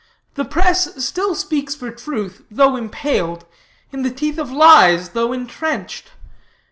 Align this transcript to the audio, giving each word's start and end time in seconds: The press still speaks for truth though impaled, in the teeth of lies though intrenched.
The 0.33 0.45
press 0.45 1.05
still 1.05 1.35
speaks 1.35 1.75
for 1.75 1.91
truth 1.91 2.41
though 2.49 2.75
impaled, 2.75 3.45
in 3.91 4.01
the 4.01 4.09
teeth 4.09 4.39
of 4.39 4.51
lies 4.51 5.09
though 5.09 5.31
intrenched. 5.31 6.13